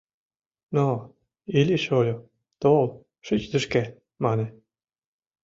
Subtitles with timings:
[0.75, 0.87] —Но,
[1.57, 2.15] Илли-шольо,
[2.61, 2.85] тол,
[3.25, 3.83] шич тышке,—
[4.23, 4.45] мане.